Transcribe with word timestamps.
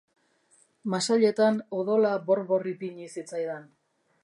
Masailetan 0.93 1.59
odola 1.81 2.15
bor-bor 2.31 2.65
ipini 2.75 3.13
zitzaidan. 3.17 3.69